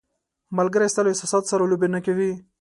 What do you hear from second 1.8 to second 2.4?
نه کوي.